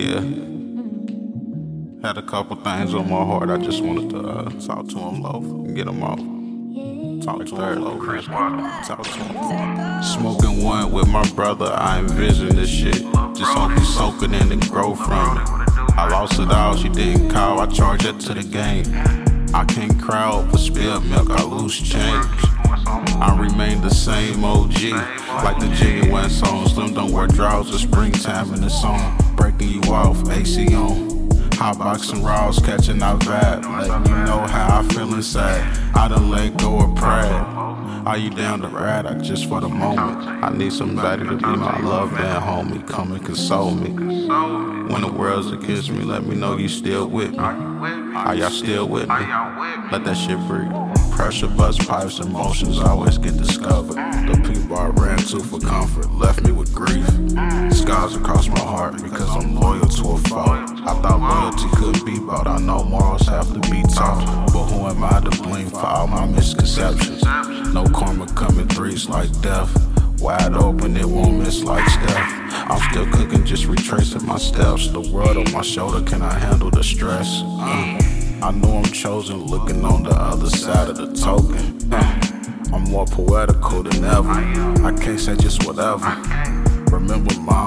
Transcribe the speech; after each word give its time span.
Yeah. 0.00 0.20
Had 2.02 2.16
a 2.16 2.22
couple 2.22 2.56
things 2.56 2.94
on 2.94 3.10
my 3.10 3.24
heart. 3.24 3.50
I 3.50 3.58
just 3.58 3.82
wanted 3.82 4.10
to 4.10 4.18
uh, 4.18 4.50
talk 4.60 4.88
to 4.88 4.98
him 4.98 5.20
low 5.20 5.60
get 5.74 5.86
him 5.86 6.02
off. 6.02 6.18
Talk 7.24 7.44
to 7.46 7.54
him 7.54 7.82
low. 7.82 7.98
Chris 7.98 8.24
Talk 8.26 9.02
to 9.02 9.10
him. 9.10 10.02
Smoking 10.02 10.64
one 10.64 10.90
with 10.90 11.08
my 11.08 11.28
brother. 11.32 11.66
I 11.66 11.98
envision 11.98 12.48
this 12.56 12.70
shit. 12.70 13.02
Just 13.34 13.52
hope 13.52 13.72
he's 13.72 13.94
soaking 13.94 14.34
in 14.34 14.52
and 14.52 14.68
grow 14.70 14.94
from 14.94 15.38
it. 15.38 15.48
I 15.96 16.08
lost 16.10 16.40
it 16.40 16.50
all. 16.50 16.76
She 16.76 16.88
didn't 16.88 17.30
call. 17.30 17.60
I 17.60 17.66
charge 17.66 18.04
it 18.04 18.18
to 18.20 18.34
the 18.34 18.42
game. 18.42 18.84
I 19.54 19.64
can't 19.64 20.00
crowd 20.00 20.50
for 20.50 20.58
spilled 20.58 21.04
milk. 21.06 21.30
I 21.30 21.42
lose 21.44 21.78
change. 21.78 22.26
I 22.86 23.36
remain 23.38 23.80
the 23.82 23.90
same 23.90 24.44
OG. 24.44 24.82
Like 25.44 25.58
the 25.58 26.08
West 26.10 26.40
song. 26.40 26.66
Slim 26.68 26.94
don't 26.94 27.12
wear 27.12 27.26
drawers. 27.26 27.68
it's 27.68 27.82
springtime 27.82 28.54
in 28.54 28.62
the 28.62 28.70
song. 28.70 29.29
Breaking 29.40 29.82
you 29.82 29.92
off. 29.92 30.28
AC 30.30 30.74
on. 30.74 31.30
Hot 31.54 31.78
boxing 31.78 32.22
raws, 32.22 32.58
catching 32.58 33.02
our 33.02 33.18
vibe. 33.18 33.64
Letting 33.88 34.12
you 34.12 34.18
know 34.24 34.40
how 34.46 34.80
I 34.80 34.94
feel 34.94 35.12
inside. 35.14 35.62
I 35.94 36.08
done 36.08 36.28
let 36.30 36.58
go 36.58 36.80
of 36.80 36.94
pride. 36.94 37.60
Are 38.06 38.18
you 38.18 38.30
down 38.30 38.60
to 38.60 38.68
ride? 38.68 39.06
I 39.06 39.14
just 39.18 39.48
for 39.48 39.60
the 39.60 39.68
moment. 39.68 40.26
I 40.44 40.50
need 40.50 40.72
somebody 40.72 41.24
to 41.24 41.36
be 41.36 41.44
my 41.44 41.80
love 41.80 42.12
that 42.12 42.42
homie. 42.42 42.86
Come 42.86 43.12
and 43.12 43.24
console 43.24 43.70
me. 43.70 43.90
When 43.90 45.02
the 45.02 45.12
world's 45.12 45.50
against 45.52 45.90
me, 45.90 46.02
let 46.04 46.24
me 46.24 46.34
know 46.34 46.56
you 46.56 46.68
still 46.68 47.06
with 47.08 47.32
me. 47.32 47.38
Are 47.38 48.34
y'all 48.34 48.50
still 48.50 48.88
with 48.88 49.08
me? 49.08 49.26
Let 49.90 50.04
that 50.04 50.16
shit 50.16 50.38
breathe. 50.48 50.72
Pressure, 51.12 51.48
bust 51.48 51.86
pipes, 51.86 52.18
emotions 52.18 52.78
always 52.78 53.18
get 53.18 53.36
discovered. 53.36 53.96
The 53.96 54.52
people 54.52 54.76
I 54.76 54.88
ran 54.88 55.18
to 55.18 55.40
for 55.40 55.60
comfort 55.60 56.10
left 56.12 56.42
me 56.42 56.52
with 56.52 56.74
grief. 56.74 57.06
Scars 57.80 58.14
across 58.14 58.46
my 58.46 58.60
heart 58.60 59.02
because 59.02 59.34
I'm 59.34 59.54
loyal 59.54 59.86
to 59.86 60.08
a 60.10 60.18
fault. 60.28 60.48
I 60.48 61.00
thought 61.00 61.18
loyalty 61.18 61.76
could 61.76 62.04
be 62.04 62.18
bought. 62.18 62.46
I 62.46 62.58
know 62.58 62.84
morals 62.84 63.26
have 63.26 63.50
to 63.54 63.60
be 63.70 63.82
taught. 63.94 64.50
But 64.52 64.64
who 64.66 64.86
am 64.86 65.02
I 65.02 65.18
to 65.20 65.42
blame 65.42 65.70
for 65.70 65.86
all 65.86 66.06
my 66.06 66.26
misconceptions? 66.26 67.22
No 67.72 67.86
karma 67.86 68.26
coming 68.34 68.68
threes 68.68 69.08
like 69.08 69.30
death. 69.40 69.70
Wide 70.20 70.52
open, 70.52 70.94
it 70.98 71.06
won't 71.06 71.38
miss 71.38 71.64
like 71.64 71.88
Steph. 71.88 72.70
I'm 72.70 72.90
still 72.90 73.06
cooking, 73.12 73.46
just 73.46 73.64
retracing 73.64 74.26
my 74.26 74.36
steps. 74.36 74.88
The 74.88 75.00
world 75.00 75.38
on 75.38 75.50
my 75.50 75.62
shoulder, 75.62 76.02
can 76.02 76.20
I 76.20 76.34
handle 76.34 76.70
the 76.70 76.84
stress? 76.84 77.40
Uh, 77.42 77.98
I 78.42 78.50
know 78.52 78.76
I'm 78.76 78.92
chosen, 78.92 79.46
looking 79.46 79.86
on 79.86 80.02
the 80.02 80.10
other 80.10 80.50
side 80.50 80.90
of 80.90 80.98
the 80.98 81.14
token. 81.14 81.90
Uh, 81.90 82.20
I'm 82.74 82.84
more 82.90 83.06
poetical 83.06 83.84
than 83.84 84.04
ever. 84.04 84.28
I 84.86 84.92
can't 85.00 85.18
say 85.18 85.34
just 85.36 85.64
whatever. 85.66 86.06
Remember 86.90 87.32
Mom 87.40 87.59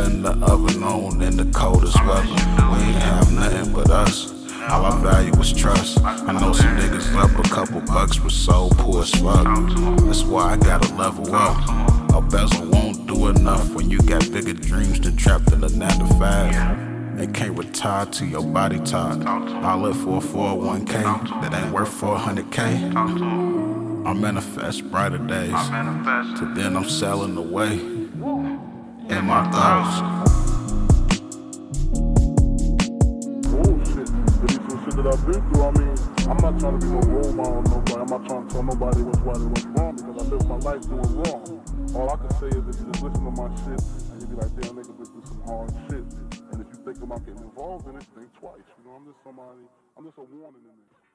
Cutting 0.00 0.22
the 0.22 0.30
oven 0.46 0.82
on 0.82 1.20
in 1.20 1.36
the 1.36 1.44
coldest 1.52 1.94
weather. 2.06 2.22
We 2.22 2.78
ain't 2.88 2.96
have 2.96 3.30
nothing 3.34 3.70
but 3.74 3.90
us. 3.90 4.32
All 4.70 4.86
I 4.86 4.98
value 5.02 5.36
was 5.36 5.52
trust. 5.52 6.00
I 6.02 6.32
know 6.32 6.54
some 6.54 6.74
niggas 6.78 7.14
up 7.16 7.38
a 7.38 7.46
couple 7.50 7.82
bucks, 7.82 8.16
but 8.16 8.32
so 8.32 8.70
poor 8.78 9.02
as 9.02 9.10
fuck. 9.10 9.44
That's 10.06 10.22
why 10.22 10.52
I 10.52 10.56
gotta 10.56 10.94
level 10.94 11.34
up. 11.34 12.14
A 12.14 12.22
bezel 12.22 12.70
won't 12.70 13.06
do 13.06 13.28
enough 13.28 13.74
when 13.74 13.90
you 13.90 13.98
got 13.98 14.22
bigger 14.32 14.54
dreams 14.54 15.00
than 15.00 15.18
trapped 15.18 15.52
in 15.52 15.62
a 15.62 15.68
9 15.68 15.98
to 15.98 16.06
5. 16.14 17.18
They 17.18 17.26
can't 17.26 17.58
retire 17.58 18.06
to 18.06 18.24
your 18.24 18.42
body 18.42 18.78
talk. 18.78 19.18
I 19.26 19.74
live 19.74 19.98
for 19.98 20.16
a 20.16 20.20
401k 20.20 21.42
that 21.42 21.52
ain't 21.52 21.74
worth 21.74 22.00
400k. 22.00 22.96
I 24.06 24.14
manifest 24.14 24.90
brighter 24.90 25.18
days. 25.18 25.50
To 25.50 26.50
then 26.54 26.74
I'm 26.74 26.88
selling 26.88 27.36
away 27.36 27.99
in 29.10 29.26
my 29.26 29.50
thoughts. 29.50 30.20
that 35.02 35.06
I've 35.06 35.24
been 35.24 35.40
through, 35.48 35.64
I 35.64 35.70
mean, 35.80 35.96
I'm 36.28 36.36
not 36.44 36.60
trying 36.60 36.76
to 36.76 36.80
be 36.84 36.92
no 36.92 37.00
role 37.08 37.32
model 37.32 37.62
nobody. 37.62 38.00
I'm 38.00 38.10
not 38.12 38.22
trying 38.28 38.46
to 38.46 38.52
tell 38.52 38.62
nobody 38.62 39.00
what's 39.00 39.18
right 39.24 39.36
and 39.36 39.50
what's 39.50 39.64
wrong 39.72 39.96
because 39.96 40.16
I 40.20 40.24
live 40.28 40.44
my 40.44 40.60
life 40.60 40.82
doing 40.84 41.12
wrong. 41.24 41.48
All 41.96 42.10
I 42.10 42.16
can 42.20 42.30
say 42.36 42.50
is 42.52 42.62
if 42.68 42.76
you 42.76 42.86
just 42.92 43.00
listen 43.00 43.24
to 43.24 43.32
my 43.32 43.48
shit 43.64 43.80
and 43.80 44.16
you 44.20 44.26
be 44.28 44.36
like, 44.36 44.52
damn, 44.60 44.76
nigga 44.76 44.92
been 44.92 45.08
through 45.08 45.24
some 45.24 45.42
hard 45.48 45.72
shit. 45.88 46.04
And 46.52 46.56
if 46.60 46.68
you 46.68 46.78
think 46.84 47.00
about 47.00 47.24
getting 47.24 47.42
involved 47.42 47.88
in 47.88 47.96
it, 47.96 48.04
think 48.12 48.28
twice. 48.36 48.66
You 48.76 48.84
know, 48.84 49.00
I'm 49.00 49.04
just 49.08 49.20
somebody, 49.24 49.64
I'm 49.96 50.04
just 50.04 50.18
a 50.18 50.26
warning 50.28 50.68
in 50.68 50.76
this. 50.84 51.09